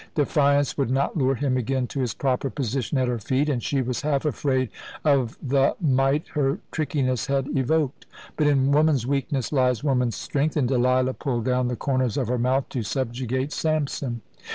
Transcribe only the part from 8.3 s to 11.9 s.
But in woman's weakness lies woman's strength, and Delilah pulled down the